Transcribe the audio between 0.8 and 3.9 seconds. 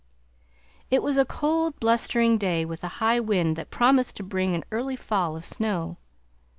It was a cold blustering day with a high wind that